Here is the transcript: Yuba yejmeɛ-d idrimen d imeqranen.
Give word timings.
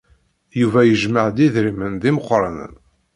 Yuba 0.59 0.79
yejmeɛ-d 0.83 1.37
idrimen 1.45 1.93
d 2.01 2.03
imeqranen. 2.09 2.73